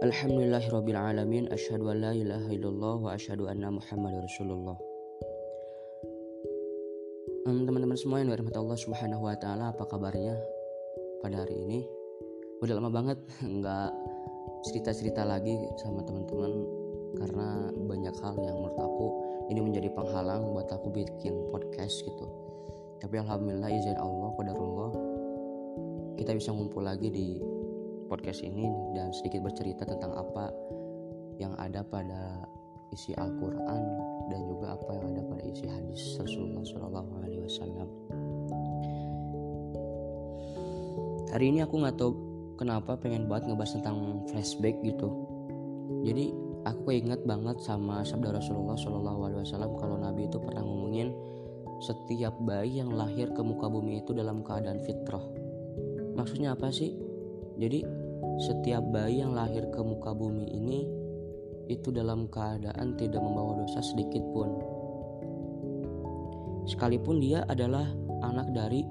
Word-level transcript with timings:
Alhamdulillahirrabbilalamin 0.00 1.52
Asyhadu 1.52 1.92
an 1.92 2.00
la 2.00 2.16
ilaha 2.16 2.48
illallah 2.48 2.96
Wa 3.04 3.10
asyhadu 3.20 3.52
anna 3.52 3.68
muhammad 3.68 4.16
rasulullah. 4.24 4.80
Teman-teman 7.44 8.00
semua 8.00 8.24
yang 8.24 8.32
dirahmati 8.32 8.56
Allah 8.56 8.80
subhanahu 8.80 9.28
wa 9.28 9.36
ta'ala 9.36 9.76
Apa 9.76 9.84
kabarnya 9.84 10.40
pada 11.20 11.44
hari 11.44 11.52
ini? 11.52 11.84
Udah 12.64 12.80
lama 12.80 12.88
banget 12.88 13.20
nggak 13.44 13.92
cerita-cerita 14.72 15.20
lagi 15.20 15.52
sama 15.84 16.00
teman-teman 16.08 16.48
Karena 17.20 17.68
banyak 17.68 18.16
hal 18.24 18.40
yang 18.40 18.56
menurut 18.56 18.80
aku 18.80 19.06
Ini 19.52 19.60
menjadi 19.60 19.92
penghalang 19.92 20.48
buat 20.56 20.72
aku 20.72 20.96
bikin 20.96 21.36
podcast 21.52 22.00
gitu. 22.08 22.24
Tapi 23.04 23.20
Alhamdulillah 23.20 23.68
izin 23.68 24.00
Allah, 24.00 24.32
qadarullah 24.32 24.92
Kita 26.16 26.32
bisa 26.32 26.56
ngumpul 26.56 26.88
lagi 26.88 27.12
di 27.12 27.59
podcast 28.10 28.42
ini 28.42 28.66
dan 28.98 29.14
sedikit 29.14 29.46
bercerita 29.46 29.86
tentang 29.86 30.10
apa 30.18 30.50
yang 31.38 31.54
ada 31.62 31.86
pada 31.86 32.42
isi 32.90 33.14
Al-Quran 33.14 33.82
dan 34.34 34.40
juga 34.50 34.74
apa 34.74 34.90
yang 34.98 35.14
ada 35.14 35.22
pada 35.30 35.42
isi 35.46 35.66
hadis 35.70 36.18
Rasulullah 36.18 36.66
Shallallahu 36.66 37.10
Alaihi 37.22 37.40
Wasallam. 37.46 37.88
Hari 41.30 41.44
ini 41.54 41.62
aku 41.62 41.78
nggak 41.78 41.94
tahu 41.94 42.12
kenapa 42.58 42.98
pengen 42.98 43.30
banget 43.30 43.54
ngebahas 43.54 43.78
tentang 43.78 44.26
flashback 44.26 44.74
gitu. 44.82 45.14
Jadi 46.02 46.34
aku 46.66 46.90
ingat 46.90 47.22
banget 47.22 47.62
sama 47.62 48.02
sabda 48.02 48.34
Rasulullah 48.34 48.74
Shallallahu 48.74 49.20
Alaihi 49.30 49.40
Wasallam 49.46 49.72
kalau 49.78 49.96
Nabi 50.02 50.26
itu 50.26 50.42
pernah 50.42 50.66
ngomongin 50.66 51.14
setiap 51.80 52.34
bayi 52.42 52.82
yang 52.82 52.92
lahir 52.92 53.30
ke 53.32 53.40
muka 53.40 53.70
bumi 53.70 54.02
itu 54.02 54.10
dalam 54.12 54.42
keadaan 54.42 54.82
fitrah. 54.82 55.22
Maksudnya 56.18 56.58
apa 56.58 56.68
sih? 56.74 56.92
Jadi 57.56 57.99
setiap 58.40 58.80
bayi 58.88 59.20
yang 59.20 59.36
lahir 59.36 59.68
ke 59.68 59.80
muka 59.84 60.16
bumi 60.16 60.48
ini 60.48 60.88
itu 61.68 61.92
dalam 61.94 62.26
keadaan 62.26 62.98
tidak 62.98 63.22
membawa 63.22 63.60
dosa 63.62 63.78
sedikit 63.84 64.24
pun. 64.34 64.50
Sekalipun 66.66 67.22
dia 67.22 67.46
adalah 67.46 67.86
anak 68.24 68.50
dari 68.56 68.82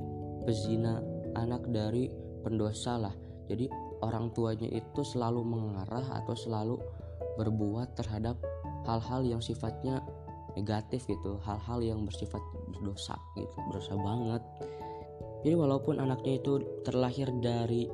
pezina, 0.48 1.04
anak 1.36 1.68
dari 1.70 2.08
pendosa 2.46 2.96
lah. 2.96 3.16
Jadi 3.50 3.68
orang 4.06 4.32
tuanya 4.32 4.70
itu 4.70 5.02
selalu 5.04 5.44
mengarah 5.44 6.24
atau 6.24 6.38
selalu 6.38 6.80
berbuat 7.36 8.00
terhadap 8.00 8.40
hal-hal 8.88 9.26
yang 9.28 9.42
sifatnya 9.44 10.00
negatif 10.56 11.04
gitu, 11.10 11.42
hal-hal 11.44 11.84
yang 11.84 12.06
bersifat 12.08 12.42
dosa 12.80 13.18
gitu, 13.36 13.56
berdosa 13.70 13.94
banget. 14.00 14.42
Jadi 15.44 15.56
walaupun 15.56 16.04
anaknya 16.04 16.40
itu 16.40 16.60
terlahir 16.84 17.32
dari 17.40 17.88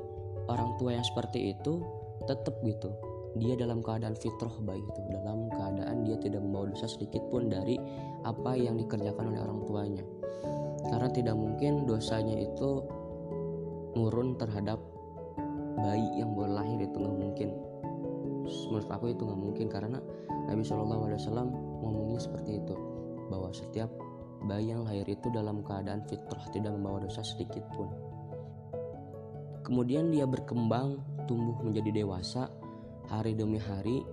orang 0.46 0.74
tua 0.78 0.94
yang 0.94 1.06
seperti 1.06 1.54
itu 1.54 1.82
tetap 2.26 2.58
gitu. 2.66 2.90
Dia 3.36 3.52
dalam 3.52 3.84
keadaan 3.84 4.16
fitrah 4.16 4.52
baik 4.64 4.80
itu 4.80 5.00
dalam 5.12 5.52
keadaan 5.52 6.08
dia 6.08 6.16
tidak 6.16 6.40
membawa 6.40 6.72
dosa 6.72 6.88
sedikit 6.88 7.20
pun 7.28 7.52
dari 7.52 7.76
apa 8.24 8.56
yang 8.56 8.80
dikerjakan 8.80 9.32
oleh 9.34 9.40
orang 9.44 9.60
tuanya. 9.68 10.04
Karena 10.86 11.08
tidak 11.12 11.36
mungkin 11.36 11.84
dosanya 11.84 12.40
itu 12.40 12.80
nurun 13.92 14.40
terhadap 14.40 14.80
bayi 15.76 16.08
yang 16.16 16.32
baru 16.32 16.64
lahir 16.64 16.78
itu 16.80 16.96
nggak 16.96 17.16
mungkin. 17.16 17.48
Menurut 18.72 18.88
aku 18.88 19.12
itu 19.12 19.22
nggak 19.26 19.40
mungkin 19.40 19.66
karena 19.68 19.98
Nabi 20.48 20.62
Shallallahu 20.62 21.02
Alaihi 21.10 21.20
Wasallam 21.20 21.48
ngomongnya 21.82 22.20
seperti 22.22 22.62
itu 22.62 22.74
bahwa 23.28 23.50
setiap 23.52 23.90
bayi 24.46 24.70
yang 24.72 24.86
lahir 24.86 25.04
itu 25.04 25.26
dalam 25.34 25.60
keadaan 25.66 26.06
fitrah 26.06 26.44
tidak 26.54 26.72
membawa 26.72 27.02
dosa 27.02 27.20
sedikit 27.26 27.66
pun 27.74 27.90
Kemudian 29.66 30.14
dia 30.14 30.30
berkembang, 30.30 31.02
tumbuh 31.26 31.58
menjadi 31.58 32.06
dewasa, 32.06 32.46
hari 33.10 33.34
demi 33.34 33.58
hari, 33.58 34.06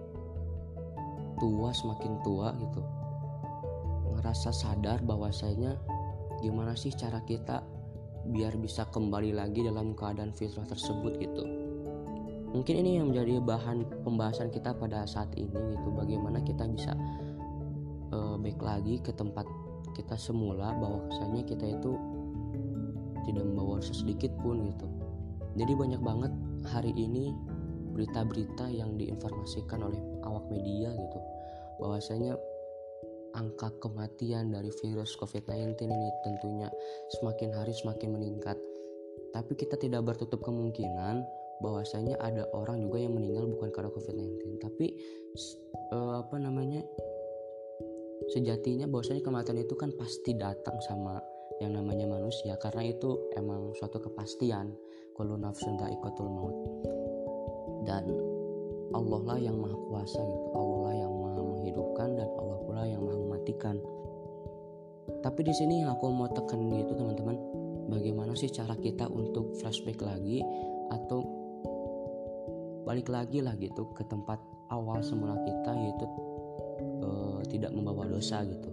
tua 1.38 1.70
semakin 1.70 2.18
tua 2.26 2.58
gitu. 2.58 2.82
Ngerasa 4.18 4.50
sadar 4.50 5.06
bahwasanya 5.06 5.78
gimana 6.42 6.74
sih 6.74 6.90
cara 6.90 7.22
kita 7.22 7.62
biar 8.34 8.58
bisa 8.58 8.90
kembali 8.90 9.38
lagi 9.38 9.62
dalam 9.62 9.94
keadaan 9.94 10.34
fitrah 10.34 10.66
tersebut 10.66 11.22
gitu. 11.22 11.46
Mungkin 12.50 12.74
ini 12.82 12.98
yang 12.98 13.14
menjadi 13.14 13.38
bahan 13.38 14.02
pembahasan 14.02 14.50
kita 14.50 14.74
pada 14.74 15.06
saat 15.06 15.30
ini 15.38 15.54
gitu. 15.54 15.94
Bagaimana 15.94 16.42
kita 16.42 16.66
bisa 16.66 16.98
uh, 18.10 18.42
baik 18.42 18.58
lagi 18.58 18.98
ke 19.06 19.14
tempat 19.14 19.46
kita 19.94 20.18
semula 20.18 20.74
bahwasanya 20.82 21.46
kita 21.46 21.78
itu 21.78 21.94
tidak 23.30 23.46
membawa 23.46 23.78
sesedikit 23.78 24.34
pun 24.42 24.74
gitu 24.74 24.93
jadi 25.54 25.74
banyak 25.78 26.02
banget 26.02 26.34
hari 26.70 26.94
ini 26.98 27.34
berita-berita 27.94 28.74
yang 28.74 28.98
diinformasikan 28.98 29.86
oleh 29.86 30.02
awak 30.26 30.50
media 30.50 30.90
gitu 30.94 31.20
bahwasanya 31.78 32.34
angka 33.34 33.74
kematian 33.82 34.54
dari 34.54 34.70
virus 34.82 35.18
COVID-19 35.18 35.90
ini 35.90 36.10
tentunya 36.22 36.70
semakin 37.20 37.50
hari 37.54 37.74
semakin 37.74 38.14
meningkat. 38.14 38.58
Tapi 39.34 39.58
kita 39.58 39.74
tidak 39.82 40.06
bertutup 40.06 40.46
kemungkinan 40.46 41.26
bahwasanya 41.62 42.22
ada 42.22 42.46
orang 42.54 42.86
juga 42.86 43.02
yang 43.02 43.18
meninggal 43.18 43.50
bukan 43.50 43.74
karena 43.74 43.90
COVID-19, 43.90 44.62
tapi 44.62 44.94
uh, 45.94 46.22
apa 46.22 46.38
namanya? 46.38 46.86
sejatinya 48.32 48.88
bahwasanya 48.88 49.20
kematian 49.20 49.60
itu 49.60 49.76
kan 49.76 49.92
pasti 50.00 50.32
datang 50.40 50.80
sama 50.80 51.20
yang 51.60 51.76
namanya 51.76 52.08
manusia 52.08 52.56
karena 52.56 52.88
itu 52.88 53.20
emang 53.36 53.76
suatu 53.76 54.00
kepastian 54.00 54.72
kullu 55.14 55.38
nafsin 55.38 55.78
dha'iqatul 55.78 56.30
maut. 56.30 56.56
Dan 57.84 58.06
Allah 58.94 59.22
lah 59.26 59.38
yang 59.42 59.58
maha 59.58 59.78
kuasa 59.90 60.22
gitu. 60.22 60.48
Allah 60.54 60.80
lah 60.90 60.96
yang 60.96 61.14
maha 61.14 61.42
menghidupkan 61.42 62.10
dan 62.18 62.30
Allah 62.38 62.58
pula 62.66 62.84
yang 62.86 63.02
maha 63.02 63.18
mematikan. 63.18 63.76
Tapi 65.24 65.40
di 65.42 65.54
sini 65.56 65.84
yang 65.84 65.96
aku 65.96 66.12
mau 66.12 66.30
tekan 66.30 66.68
gitu 66.70 66.94
teman-teman 66.96 67.36
bagaimana 67.88 68.36
sih 68.36 68.52
cara 68.52 68.76
kita 68.78 69.08
untuk 69.08 69.56
flashback 69.60 70.00
lagi 70.04 70.44
atau 70.92 71.24
balik 72.84 73.08
lagi 73.08 73.40
lah 73.40 73.56
gitu 73.56 73.88
ke 73.96 74.04
tempat 74.12 74.40
awal 74.72 75.00
semula 75.00 75.40
kita 75.48 75.72
yaitu 75.72 76.06
uh, 77.04 77.40
tidak 77.48 77.72
membawa 77.72 78.08
dosa 78.08 78.44
gitu. 78.44 78.70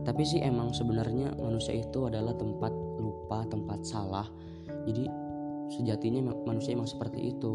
Tapi 0.00 0.22
sih 0.24 0.40
emang 0.40 0.72
sebenarnya 0.72 1.36
manusia 1.36 1.76
itu 1.76 2.08
adalah 2.08 2.32
tempat 2.32 2.72
lupa 2.98 3.44
tempat 3.50 3.84
salah 3.84 4.26
jadi 4.88 5.04
sejatinya 5.70 6.34
manusia 6.44 6.74
emang 6.74 6.88
seperti 6.90 7.30
itu. 7.30 7.52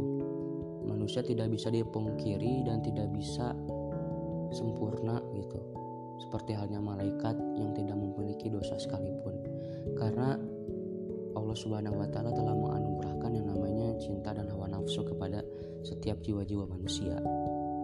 Manusia 0.86 1.26
tidak 1.26 1.50
bisa 1.50 1.74
dipungkiri 1.74 2.64
dan 2.64 2.80
tidak 2.86 3.10
bisa 3.12 3.52
sempurna 4.54 5.20
gitu. 5.34 5.60
Seperti 6.22 6.56
halnya 6.56 6.80
malaikat 6.80 7.36
yang 7.58 7.76
tidak 7.76 7.98
memiliki 7.98 8.48
dosa 8.48 8.78
sekalipun. 8.80 9.36
Karena 9.98 10.38
Allah 11.36 11.58
Subhanahu 11.58 12.00
wa 12.00 12.08
taala 12.08 12.32
telah 12.32 12.56
menganugerahkan 12.56 13.32
yang 13.36 13.48
namanya 13.52 13.88
cinta 14.00 14.32
dan 14.32 14.48
hawa 14.48 14.72
nafsu 14.72 15.04
kepada 15.04 15.44
setiap 15.84 16.22
jiwa-jiwa 16.24 16.64
manusia. 16.70 17.20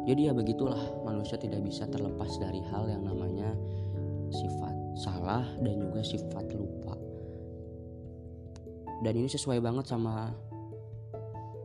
Jadi 0.07 0.31
ya 0.31 0.33
begitulah 0.33 1.03
manusia 1.05 1.37
tidak 1.37 1.61
bisa 1.61 1.85
terlepas 1.85 2.31
dari 2.41 2.63
hal 2.71 2.89
yang 2.89 3.05
namanya 3.05 3.53
sifat 4.31 4.73
salah 4.97 5.45
dan 5.61 5.77
juga 5.77 6.01
sifat 6.01 6.55
lupa 6.55 6.95
dan 9.01 9.13
ini 9.17 9.27
sesuai 9.27 9.59
banget 9.61 9.89
sama 9.89 10.29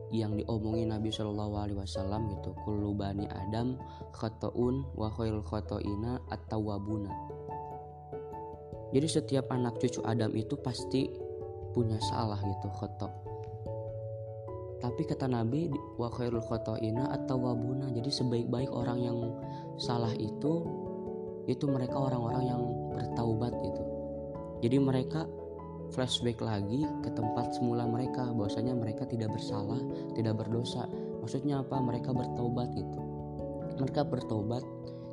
yang 0.09 0.39
diomongin 0.39 0.89
Nabi 0.89 1.11
Shallallahu 1.11 1.53
Alaihi 1.59 1.79
Wasallam 1.83 2.31
gitu. 2.31 2.55
Kullu 2.63 2.95
bani 2.95 3.27
Adam 3.27 3.75
khataun 4.17 4.89
wa 4.97 5.13
khairul 5.13 5.45
khataina 5.45 6.17
atau 6.33 6.59
wabuna 6.73 7.13
jadi 8.95 9.07
setiap 9.07 9.51
anak 9.53 9.77
cucu 9.77 10.01
Adam 10.01 10.33
itu 10.33 10.57
pasti 10.57 11.05
punya 11.75 12.01
salah 12.09 12.41
gitu 12.41 12.67
khata 12.73 13.09
tapi 14.81 15.05
kata 15.05 15.29
Nabi 15.29 15.69
wa 16.01 16.09
khairul 16.09 16.41
khataina 16.41 17.13
atau 17.13 17.37
wabuna 17.37 17.93
jadi 17.93 18.09
sebaik-baik 18.09 18.73
orang 18.73 18.99
yang 19.05 19.17
salah 19.77 20.13
itu 20.17 20.65
itu 21.47 21.63
mereka 21.63 21.95
orang-orang 21.95 22.43
yang 22.43 22.61
bertaubat 22.91 23.55
gitu. 23.63 23.83
Jadi 24.67 24.77
mereka 24.83 25.23
flashback 25.93 26.43
lagi 26.43 26.83
ke 27.03 27.09
tempat 27.15 27.55
semula 27.55 27.87
mereka 27.87 28.27
bahwasanya 28.35 28.75
mereka 28.75 29.07
tidak 29.07 29.31
bersalah 29.31 29.79
tidak 30.13 30.39
berdosa. 30.39 30.87
Maksudnya 31.23 31.63
apa? 31.63 31.79
Mereka 31.79 32.11
bertobat 32.11 32.71
gitu. 32.75 32.99
Mereka 33.77 34.07
bertobat 34.07 34.63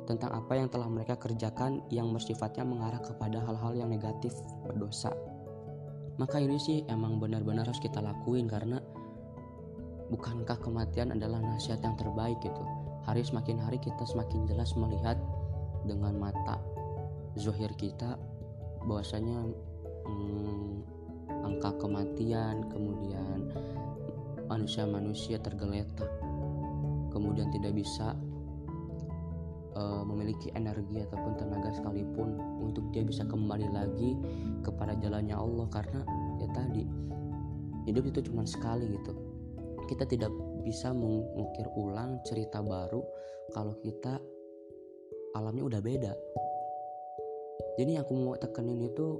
tentang 0.05 0.31
apa 0.37 0.53
yang 0.53 0.69
telah 0.69 0.87
mereka 0.87 1.17
kerjakan 1.17 1.81
yang 1.89 2.13
bersifatnya 2.13 2.63
mengarah 2.63 3.01
kepada 3.01 3.41
hal-hal 3.41 3.73
yang 3.73 3.89
negatif 3.89 4.33
berdosa. 4.63 5.11
Maka 6.15 6.39
ini 6.39 6.55
sih 6.55 6.87
emang 6.87 7.19
benar-benar 7.19 7.67
harus 7.67 7.81
kita 7.83 7.99
lakuin 7.99 8.47
karena 8.47 8.79
bukankah 10.07 10.61
kematian 10.61 11.11
adalah 11.11 11.41
nasihat 11.43 11.81
yang 11.83 11.97
terbaik 11.99 12.37
gitu. 12.39 12.63
Hari 13.03 13.21
semakin 13.21 13.59
hari 13.59 13.77
kita 13.81 14.01
semakin 14.07 14.47
jelas 14.47 14.73
melihat 14.77 15.17
dengan 15.85 16.15
mata 16.17 16.57
zohir 17.37 17.69
kita 17.75 18.17
bahwasanya 18.87 19.43
hmm, 20.05 20.71
angka 21.45 21.75
kematian 21.81 22.65
kemudian 22.69 23.49
manusia-manusia 24.45 25.41
tergeletak 25.41 26.09
kemudian 27.15 27.47
tidak 27.49 27.73
bisa 27.73 28.13
uh, 29.75 30.03
memiliki 30.07 30.49
energi 30.55 31.03
ataupun 31.03 31.39
tenaga 31.39 31.69
sekalipun 31.75 32.39
untuk 32.63 32.87
dia 32.95 33.03
bisa 33.03 33.27
kembali 33.27 33.67
lagi 33.69 34.19
kepada 34.63 34.95
jalannya 34.97 35.35
Allah. 35.35 35.67
Karena 35.69 36.01
ya 36.39 36.47
tadi 36.55 36.83
hidup 37.85 38.03
itu 38.09 38.31
cuma 38.31 38.47
sekali 38.47 38.95
gitu. 38.95 39.13
Kita 39.85 40.07
tidak 40.09 40.33
bisa 40.65 40.89
mengukir 40.95 41.69
ulang 41.77 42.17
cerita 42.25 42.63
baru 42.63 43.05
kalau 43.53 43.77
kita 43.83 44.17
alamnya 45.37 45.63
udah 45.67 45.81
beda. 45.83 46.13
Jadi 47.75 47.99
aku 47.99 48.11
mau 48.15 48.35
tekenin 48.39 48.87
itu 48.87 49.19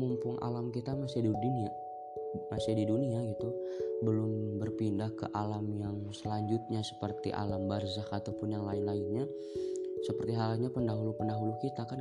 mumpung 0.00 0.40
alam 0.40 0.72
kita 0.72 0.96
masih 0.96 1.28
di 1.28 1.30
dunia 1.30 1.70
masih 2.48 2.72
di 2.72 2.88
dunia 2.88 3.20
gitu 3.36 3.52
belum 4.00 4.56
berpindah 4.56 5.12
ke 5.12 5.28
alam 5.36 5.68
yang 5.76 6.00
selanjutnya 6.16 6.80
seperti 6.80 7.34
alam 7.36 7.68
barzakh 7.68 8.08
ataupun 8.08 8.56
yang 8.56 8.64
lain-lainnya 8.64 9.28
seperti 10.08 10.32
halnya 10.32 10.72
pendahulu-pendahulu 10.72 11.60
kita 11.60 11.84
kan 11.84 12.00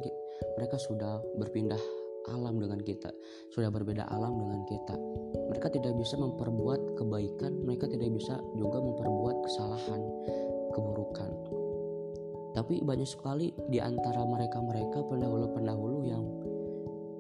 mereka 0.56 0.80
sudah 0.80 1.20
berpindah 1.36 1.82
alam 2.32 2.62
dengan 2.62 2.80
kita 2.80 3.10
sudah 3.50 3.74
berbeda 3.74 4.06
alam 4.12 4.38
dengan 4.38 4.62
kita. 4.70 4.96
Mereka 5.50 5.74
tidak 5.74 5.98
bisa 5.98 6.20
memperbuat 6.20 7.00
kebaikan 7.00 7.66
mereka 7.66 7.90
tidak 7.90 8.14
bisa 8.14 8.38
juga 8.54 8.78
memperbuat 8.78 9.36
kesalahan 9.48 10.02
keburukan. 10.76 11.32
Tapi 12.54 12.82
banyak 12.82 13.08
sekali 13.08 13.54
di 13.70 13.78
antara 13.78 14.26
mereka-mereka 14.26 15.06
pendahulu-pendahulu 15.06 16.00
yang 16.06 16.24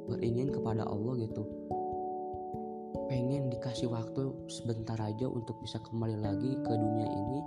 beringin 0.09 0.49
kepada 0.49 0.83
Allah 0.83 1.13
gitu. 1.21 1.45
Pengen 3.09 3.49
dikasih 3.49 3.89
waktu 3.89 4.33
sebentar 4.49 4.97
aja 5.01 5.25
untuk 5.25 5.57
bisa 5.61 5.81
kembali 5.81 6.17
lagi 6.21 6.51
ke 6.61 6.73
dunia 6.73 7.09
ini 7.09 7.39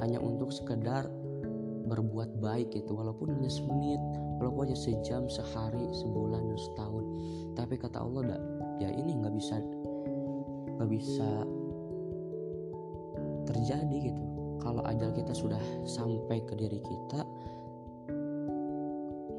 hanya 0.00 0.18
untuk 0.20 0.48
sekedar 0.52 1.08
berbuat 1.90 2.38
baik 2.38 2.70
gitu 2.72 2.94
walaupun 2.94 3.34
hanya 3.34 3.50
semenit 3.50 3.98
walaupun 4.38 4.70
hanya 4.70 4.78
sejam 4.78 5.26
sehari 5.26 5.84
sebulan 5.96 6.40
dan 6.44 6.58
setahun. 6.60 7.04
Tapi 7.56 7.74
kata 7.76 7.98
Allah 8.00 8.36
dah 8.36 8.40
ya 8.80 8.88
ini 8.92 9.16
nggak 9.20 9.34
bisa 9.34 9.60
nggak 10.78 10.90
bisa 10.92 11.28
terjadi 13.48 13.96
gitu. 14.12 14.24
Kalau 14.60 14.84
ajal 14.84 15.10
kita 15.16 15.32
sudah 15.32 15.60
sampai 15.88 16.44
ke 16.44 16.52
diri 16.56 16.80
kita 16.80 17.24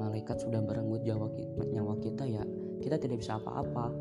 malaikat 0.02 0.42
sudah 0.42 0.60
berenggut 0.60 1.00
nyawa 1.06 1.94
kita 2.02 2.26
ya 2.26 2.42
kita 2.82 2.98
tidak 2.98 3.22
bisa 3.22 3.38
apa-apa. 3.38 3.94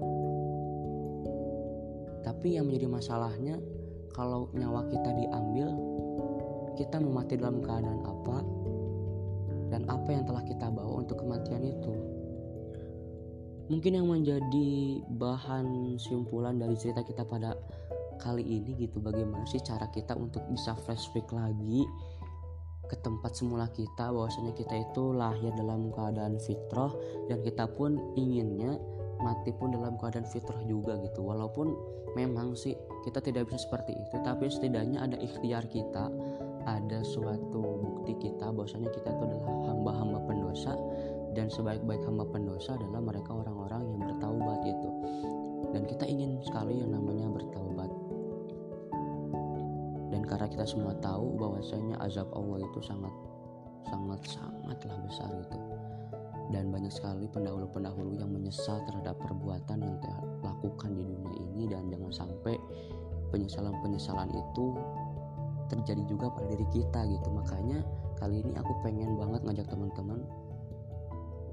Tapi 2.25 2.57
yang 2.57 2.65
menjadi 2.65 2.89
masalahnya 2.89 3.55
kalau 4.11 4.49
nyawa 4.57 4.89
kita 4.89 5.09
diambil 5.13 5.69
kita 6.75 6.97
mau 6.97 7.21
mati 7.21 7.37
dalam 7.37 7.61
keadaan 7.61 8.01
apa 8.01 8.37
dan 9.71 9.81
apa 9.87 10.09
yang 10.11 10.23
telah 10.27 10.43
kita 10.43 10.67
bawa 10.67 11.05
untuk 11.05 11.21
kematian 11.21 11.63
itu. 11.63 11.93
Mungkin 13.71 13.95
yang 13.95 14.07
menjadi 14.11 14.99
bahan 15.15 15.95
simpulan 15.95 16.59
dari 16.59 16.75
cerita 16.75 17.05
kita 17.07 17.23
pada 17.23 17.55
kali 18.19 18.45
ini 18.45 18.77
gitu 18.77 19.01
bagaimana 19.01 19.47
sih 19.49 19.63
cara 19.65 19.89
kita 19.89 20.13
untuk 20.13 20.45
bisa 20.53 20.77
flashback 20.85 21.31
lagi 21.33 21.87
ke 22.91 22.99
tempat 22.99 23.31
semula 23.39 23.71
kita 23.71 24.11
bahwasanya 24.11 24.51
kita 24.51 24.83
itu 24.83 25.15
lahir 25.15 25.55
dalam 25.55 25.95
keadaan 25.95 26.35
fitrah 26.43 26.91
dan 27.31 27.39
kita 27.39 27.63
pun 27.71 27.95
inginnya 28.19 28.75
mati 29.23 29.55
pun 29.55 29.71
dalam 29.71 29.95
keadaan 29.95 30.27
fitrah 30.27 30.59
juga 30.67 30.99
gitu. 30.99 31.23
Walaupun 31.23 31.71
memang 32.19 32.51
sih 32.59 32.75
kita 33.07 33.23
tidak 33.23 33.47
bisa 33.47 33.63
seperti 33.63 33.95
itu 33.95 34.15
tapi 34.27 34.51
setidaknya 34.51 35.07
ada 35.07 35.15
ikhtiar 35.23 35.63
kita 35.71 36.11
ada 36.67 36.99
suatu 37.01 37.79
bukti 37.79 38.13
kita 38.19 38.51
bahwasanya 38.51 38.91
kita 38.91 39.09
itu 39.09 39.23
adalah 39.23 39.71
hamba-hamba 39.71 40.19
pendosa 40.27 40.75
dan 41.31 41.47
sebaik-baik 41.47 42.03
hamba 42.03 42.27
pendosa 42.27 42.75
adalah 42.75 42.99
mereka 42.99 43.31
orang-orang 43.31 43.87
yang 43.87 43.99
bertaubat 44.03 44.59
gitu. 44.67 44.89
Dan 45.71 45.87
kita 45.87 46.03
ingin 46.03 46.43
sekali 46.43 46.83
yang 46.83 46.91
namanya 46.91 47.31
bertaubat 47.31 47.87
dan 50.21 50.29
karena 50.29 50.47
kita 50.53 50.69
semua 50.69 50.93
tahu 51.01 51.33
bahwasanya 51.33 51.97
azab 52.05 52.29
Allah 52.37 52.61
itu 52.61 52.79
sangat 52.85 53.09
sangat 53.89 54.21
sangatlah 54.29 54.97
besar 55.01 55.33
itu 55.33 55.57
dan 56.51 56.69
banyak 56.69 56.93
sekali 56.93 57.25
pendahulu-pendahulu 57.31 58.21
yang 58.21 58.29
menyesal 58.29 58.83
terhadap 58.85 59.17
perbuatan 59.23 59.81
yang 59.81 59.97
lakukan 60.43 60.93
di 60.93 61.03
dunia 61.07 61.33
ini. 61.47 61.63
Dan 61.71 61.87
jangan 61.87 62.11
sampai 62.11 62.59
penyesalan-penyesalan 63.31 64.29
itu 64.35 64.75
terjadi 65.71 66.03
juga 66.11 66.27
pada 66.27 66.51
diri 66.51 66.67
kita 66.75 67.07
gitu. 67.07 67.27
Makanya 67.31 67.79
kali 68.19 68.43
ini 68.43 68.53
aku 68.59 68.77
pengen 68.83 69.15
banget 69.15 69.41
ngajak 69.47 69.67
teman-teman 69.71 70.19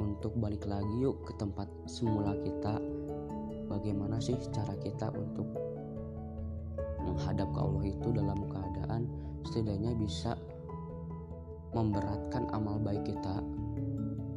untuk 0.03 0.35
balik 0.43 0.67
lagi 0.67 0.95
yuk 0.99 1.23
ke 1.23 1.33
tempat 1.39 1.71
semula 1.87 2.35
kita. 2.43 2.83
Bagaimana 3.71 4.19
sih 4.19 4.35
cara 4.51 4.75
kita 4.83 5.15
untuk 5.15 5.47
menghadap 7.09 7.49
ke 7.51 7.59
Allah 7.61 7.85
itu 7.89 8.09
dalam 8.13 8.39
keadaan 8.49 9.03
setidaknya 9.49 9.93
bisa 9.97 10.37
memberatkan 11.73 12.49
amal 12.53 12.81
baik 12.81 13.05
kita 13.09 13.41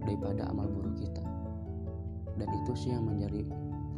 daripada 0.03 0.47
amal 0.51 0.67
buruk 0.67 0.95
kita. 0.99 1.23
Dan 2.35 2.47
itu 2.63 2.71
sih 2.75 2.91
yang 2.91 3.05
menjadi 3.07 3.43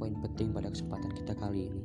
poin 0.02 0.14
penting 0.20 0.52
pada 0.52 0.70
kesempatan 0.74 1.12
kita 1.14 1.34
kali 1.38 1.70
ini. 1.70 1.84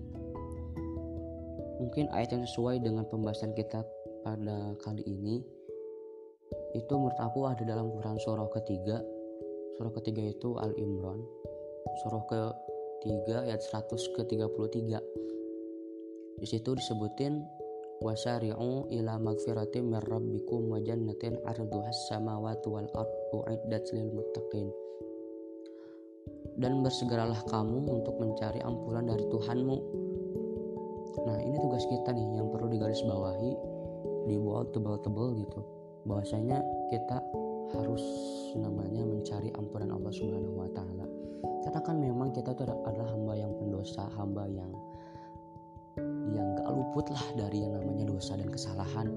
Mungkin 1.78 2.10
ayat 2.10 2.34
yang 2.34 2.42
sesuai 2.42 2.82
dengan 2.82 3.06
pembahasan 3.06 3.54
kita 3.54 3.86
pada 4.26 4.74
kali 4.82 5.06
ini 5.06 5.38
itu 6.74 6.92
menurut 6.92 7.16
aku 7.22 7.46
ada 7.46 7.62
dalam 7.62 7.88
Quran 7.92 8.18
surah 8.18 8.50
ketiga. 8.50 8.98
Surah 9.78 9.94
ketiga 9.94 10.26
itu 10.26 10.58
Al 10.58 10.74
Imran 10.74 11.22
surah 12.04 12.24
ketiga 12.28 13.46
ayat 13.46 13.62
100 13.64 14.14
ke 14.14 14.22
33 14.26 15.27
di 16.38 16.46
situ 16.46 16.78
disebutin 16.78 17.42
wasari'u 17.98 18.86
ila 18.94 19.18
magfiratin 19.18 19.90
min 19.90 19.98
rabbikum 20.06 20.70
wa 20.70 20.78
jannatin 20.78 21.34
arduhas 21.42 21.98
samawati 22.06 22.66
wal 22.70 22.86
ard 22.94 23.10
uiddat 23.34 23.84
lil 23.90 24.14
muttaqin. 24.14 24.70
Dan 26.58 26.82
bersegeralah 26.82 27.42
kamu 27.46 27.86
untuk 27.86 28.18
mencari 28.18 28.58
ampunan 28.62 29.06
dari 29.06 29.26
Tuhanmu. 29.30 29.76
Nah 31.26 31.38
ini 31.42 31.56
tugas 31.58 31.86
kita 31.86 32.10
nih 32.14 32.38
yang 32.38 32.50
perlu 32.50 32.70
digarisbawahi 32.70 33.52
dibuat 34.30 34.70
tebal-tebal 34.74 35.38
gitu. 35.38 35.60
Bahwasanya 36.06 36.58
kita 36.90 37.18
harus 37.74 38.02
namanya 38.58 39.02
mencari 39.06 39.50
ampunan 39.54 39.94
Allah 39.94 40.12
Subhanahu 40.14 40.66
wa 40.66 40.70
taala. 40.74 41.06
Karena 41.66 41.80
kan 41.82 41.96
memang 41.98 42.30
kita 42.32 42.54
itu 42.54 42.62
adalah 42.64 43.10
hamba 43.12 43.34
yang 43.38 43.52
pendosa, 43.58 44.08
hamba 44.16 44.46
yang 44.48 44.70
yang 46.32 46.56
gak 46.58 46.68
luput 46.72 47.06
lah 47.12 47.26
dari 47.36 47.64
yang 47.64 47.76
namanya 47.76 48.04
dosa 48.08 48.36
dan 48.36 48.48
kesalahan. 48.48 49.08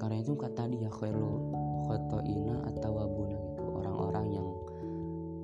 Karena 0.00 0.16
itu 0.22 0.32
kata 0.32 0.70
dia 0.72 0.88
khairu 0.88 1.52
khotoina 1.90 2.56
atau 2.72 2.90
wabuna 2.94 3.36
gitu. 3.36 3.64
Orang-orang 3.84 4.26
yang 4.32 4.46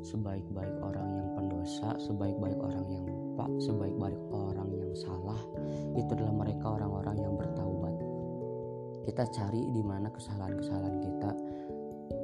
sebaik-baik 0.06 0.76
orang 0.86 1.08
yang 1.18 1.28
pendosa 1.34 1.98
sebaik-baik 1.98 2.54
orang 2.62 2.86
yang 2.86 3.04
lupa 3.10 3.50
sebaik-baik 3.58 4.20
orang 4.30 4.70
yang 4.70 4.92
salah 4.94 5.40
itu 5.98 6.10
adalah 6.14 6.34
mereka 6.46 6.66
orang-orang 6.78 7.16
yang 7.18 7.34
bertaubat. 7.34 7.94
Kita 9.02 9.24
cari 9.34 9.62
di 9.70 9.82
mana 9.82 10.10
kesalahan-kesalahan 10.10 10.98
kita. 11.02 11.30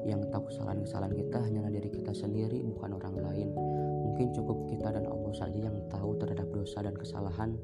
Yang 0.02 0.30
tahu 0.34 0.50
kesalahan-kesalahan 0.50 1.14
kita 1.14 1.38
hanyalah 1.42 1.70
diri 1.70 1.90
kita 1.90 2.10
sendiri 2.14 2.58
bukan 2.62 2.98
orang 2.98 3.16
lain. 3.22 3.48
Mungkin 4.02 4.34
cukup 4.34 4.66
kita 4.66 4.94
dan 4.94 5.06
Allah 5.06 5.32
saja 5.34 5.58
yang 5.70 5.78
tahu 5.90 6.18
terhadap 6.18 6.50
dosa 6.50 6.82
dan 6.82 6.94
kesalahan 6.94 7.54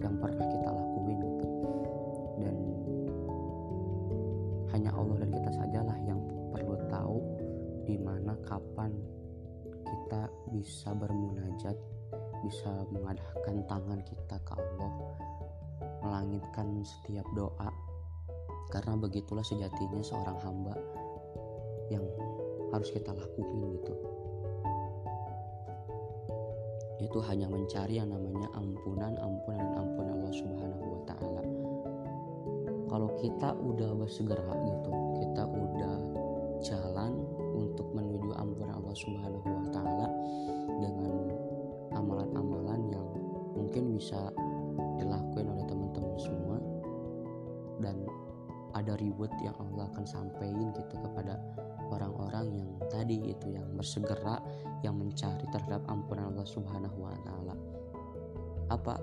yang 0.00 0.14
pernah 0.16 0.46
kita 0.46 0.68
lakuin 0.72 1.18
gitu. 1.20 1.48
Dan 2.40 2.56
hanya 4.72 4.90
Allah 4.96 5.16
dan 5.20 5.30
kita 5.34 5.50
sajalah 5.52 5.98
yang 6.08 6.20
perlu 6.54 6.76
tahu 6.88 7.18
di 7.84 7.96
mana 7.98 8.32
kapan 8.48 8.94
kita 9.82 10.30
bisa 10.54 10.94
bermunajat 10.96 11.76
bisa 12.42 12.72
mengadahkan 12.90 13.62
tangan 13.70 14.00
kita 14.02 14.36
ke 14.42 14.52
Allah 14.58 14.92
melangitkan 16.02 16.82
setiap 16.82 17.26
doa. 17.38 17.70
Karena 18.72 18.98
begitulah 18.98 19.44
sejatinya 19.46 20.02
seorang 20.02 20.38
hamba 20.42 20.74
yang 21.92 22.02
harus 22.72 22.88
kita 22.90 23.12
lakuin 23.12 23.76
gitu 23.78 24.11
itu 27.02 27.18
hanya 27.26 27.50
mencari 27.50 27.98
yang 27.98 28.10
namanya 28.10 28.48
ampunan, 28.54 29.12
ampunan 29.18 29.68
ampunan 29.74 30.14
Allah 30.22 30.34
Subhanahu 30.34 30.84
wa 30.86 31.00
taala. 31.04 31.42
Kalau 32.86 33.08
kita 33.18 33.48
udah 33.56 33.90
bersegera 33.96 34.54
gitu, 34.62 34.92
kita 35.22 35.42
udah 35.48 35.96
jalan 36.62 37.12
untuk 37.52 37.90
menuju 37.90 38.30
ampunan 38.38 38.78
Allah 38.78 38.94
Subhanahu 38.94 39.46
wa 39.46 39.66
taala 39.74 40.08
dengan 40.78 41.14
amalan-amalan 41.92 42.80
yang 42.90 43.06
mungkin 43.52 43.98
bisa 43.98 44.30
dilakukan 44.98 45.44
oleh 45.46 45.64
teman-teman 45.68 46.16
semua 46.18 46.41
ada 48.72 48.96
reward 48.98 49.32
yang 49.44 49.54
Allah 49.60 49.88
akan 49.92 50.04
sampaikan 50.04 50.72
gitu 50.72 50.96
kepada 51.00 51.36
orang-orang 51.92 52.64
yang 52.64 52.70
tadi 52.88 53.20
itu 53.20 53.52
yang 53.52 53.68
bersegera 53.76 54.40
yang 54.80 54.96
mencari 54.96 55.44
terhadap 55.52 55.84
ampunan 55.92 56.32
Allah 56.32 56.48
Subhanahu 56.48 56.96
wa 57.04 57.16
taala. 57.22 57.54
Apa 58.72 58.96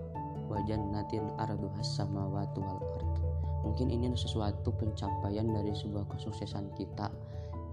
wajan 0.50 0.90
natin 0.90 1.30
arduhas 1.38 1.86
samawati 1.94 2.58
wal 2.58 2.82
ard. 2.82 3.14
Mungkin 3.62 3.94
ini 3.94 4.10
sesuatu 4.18 4.74
pencapaian 4.74 5.46
dari 5.46 5.76
sebuah 5.78 6.10
kesuksesan 6.10 6.74
kita 6.74 7.14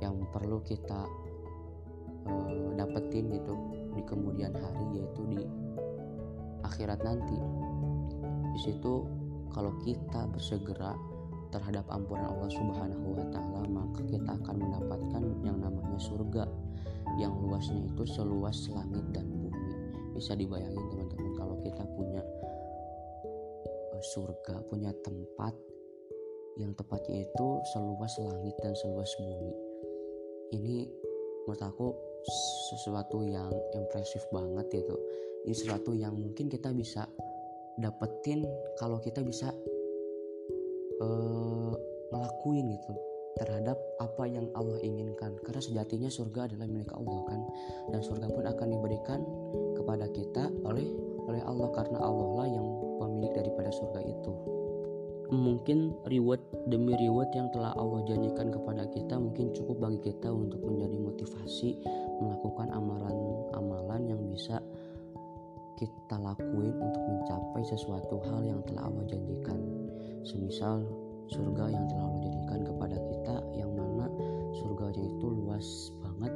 yang 0.04 0.28
perlu 0.28 0.60
kita 0.60 1.08
uh, 2.28 2.68
dapetin 2.76 3.32
gitu 3.32 3.54
di 3.96 4.02
kemudian 4.04 4.52
hari 4.52 5.00
yaitu 5.00 5.22
di 5.32 5.40
akhirat 6.68 7.00
nanti. 7.00 7.38
Di 8.52 8.60
situ 8.60 9.08
kalau 9.56 9.72
kita 9.80 10.28
bersegera 10.28 10.92
terhadap 11.50 11.86
ampunan 11.92 12.30
Allah 12.30 12.50
Subhanahu 12.50 13.16
wa 13.16 13.26
taala, 13.30 13.62
maka 13.66 14.00
kita 14.06 14.30
akan 14.42 14.56
mendapatkan 14.58 15.22
yang 15.46 15.58
namanya 15.62 15.98
surga 16.00 16.44
yang 17.16 17.32
luasnya 17.38 17.86
itu 17.86 18.04
seluas 18.04 18.68
langit 18.74 19.04
dan 19.14 19.30
bumi. 19.30 19.74
Bisa 20.12 20.34
dibayangin 20.34 20.84
teman-teman 20.92 21.32
kalau 21.38 21.56
kita 21.62 21.82
punya 21.96 22.22
eh, 23.94 24.02
surga, 24.12 24.66
punya 24.68 24.92
tempat 25.00 25.54
yang 26.56 26.72
tepatnya 26.72 27.24
itu 27.24 27.48
seluas 27.72 28.12
langit 28.20 28.54
dan 28.64 28.72
seluas 28.76 29.10
bumi. 29.20 29.52
Ini 30.56 30.76
menurut 31.44 31.62
aku 31.62 31.88
sesuatu 32.74 33.22
yang 33.22 33.52
impresif 33.76 34.24
banget 34.34 34.82
gitu. 34.82 34.96
Ini 35.46 35.54
sesuatu 35.54 35.94
yang 35.94 36.16
mungkin 36.16 36.50
kita 36.50 36.74
bisa 36.74 37.06
dapetin 37.78 38.42
kalau 38.80 38.98
kita 38.98 39.20
bisa 39.22 39.52
uh, 41.02 41.72
ngelakuin 42.12 42.72
gitu 42.72 42.94
terhadap 43.36 43.76
apa 44.00 44.24
yang 44.24 44.48
Allah 44.56 44.80
inginkan. 44.80 45.36
Karena 45.44 45.60
sejatinya 45.60 46.08
surga 46.08 46.48
adalah 46.48 46.66
milik 46.66 46.88
Allah 46.96 47.20
kan. 47.28 47.40
Dan 47.92 48.00
surga 48.00 48.32
pun 48.32 48.44
akan 48.48 48.68
diberikan 48.72 49.20
kepada 49.76 50.08
kita 50.10 50.48
oleh 50.64 50.88
oleh 51.28 51.42
Allah. 51.44 51.68
Karena 51.76 52.00
Allah 52.00 52.28
lah 52.32 52.48
yang 52.48 52.66
pemilik 52.96 53.32
daripada 53.36 53.68
surga 53.68 54.00
itu. 54.08 54.32
Mungkin 55.26 56.06
reward 56.06 56.38
demi 56.70 56.94
reward 56.96 57.34
yang 57.34 57.50
telah 57.50 57.74
Allah 57.74 57.98
janjikan 58.06 58.54
kepada 58.54 58.86
kita 58.94 59.18
mungkin 59.18 59.50
cukup 59.52 59.82
bagi 59.82 60.14
kita 60.14 60.30
untuk 60.30 60.62
menjadi 60.62 60.96
motivasi 61.02 61.82
melakukan 62.22 62.70
amalan-amalan 62.70 64.06
yang 64.06 64.22
bisa 64.30 64.62
kita 65.76 66.16
lakuin 66.16 66.78
untuk 66.78 67.02
mencapai 67.04 67.62
sesuatu 67.66 68.22
hal 68.22 68.46
yang 68.46 68.62
telah 68.70 68.86
Allah 68.86 69.02
janjikan 69.10 69.58
semisal 70.26 70.82
surga 71.30 71.70
yang 71.70 71.86
telah 71.86 72.04
Allah 72.10 72.22
jadikan 72.26 72.60
kepada 72.66 72.96
kita 72.98 73.36
yang 73.54 73.70
mana 73.78 74.10
surganya 74.58 75.06
itu 75.06 75.26
luas 75.30 75.94
banget 76.02 76.34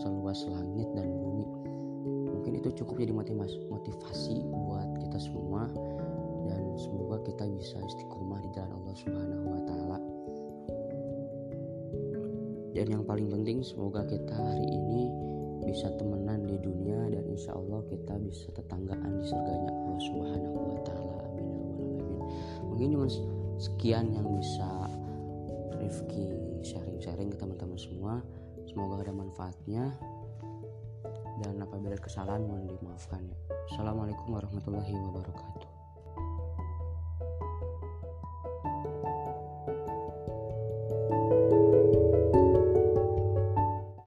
seluas 0.00 0.48
langit 0.48 0.88
dan 0.96 1.08
bumi. 1.12 1.44
Mungkin 2.32 2.52
itu 2.56 2.72
cukup 2.80 3.04
jadi 3.04 3.12
motivasi 3.12 3.60
buat 4.48 4.88
kita 5.04 5.18
semua 5.20 5.68
dan 6.48 6.62
semoga 6.80 7.20
kita 7.28 7.44
bisa 7.52 7.76
istiqomah 7.84 8.40
di 8.40 8.48
jalan 8.56 8.72
Allah 8.80 8.94
Subhanahu 8.96 9.44
wa 9.44 9.62
taala. 9.68 9.98
Dan 12.72 12.86
yang 12.88 13.04
paling 13.04 13.28
penting 13.28 13.60
semoga 13.60 14.08
kita 14.08 14.32
hari 14.32 14.64
ini 14.64 15.12
bisa 15.68 15.92
temenan 16.00 16.48
di 16.48 16.56
dunia 16.56 17.12
dan 17.12 17.28
insya 17.28 17.52
Allah 17.52 17.84
kita 17.92 18.16
bisa 18.24 18.48
tetanggaan 18.56 19.20
di 19.20 19.24
surganya 19.28 19.68
Allah 19.68 19.98
Subhanahu 20.00 20.58
wa 20.72 20.80
taala 20.88 20.99
mungkin 22.80 22.96
cuma 22.96 23.12
sekian 23.60 24.08
yang 24.08 24.24
bisa 24.40 24.88
Rifki 25.76 26.32
sharing-sharing 26.64 27.28
ke 27.28 27.36
teman-teman 27.36 27.76
semua. 27.76 28.24
Semoga 28.64 29.04
ada 29.04 29.12
manfaatnya. 29.12 29.92
Dan 31.44 31.60
apabila 31.60 31.92
kesalahan 32.00 32.40
mohon 32.40 32.64
dimaafkan 32.64 33.20
ya. 33.28 33.36
Assalamualaikum 33.68 34.32
warahmatullahi 34.32 34.96
wabarakatuh 34.96 35.59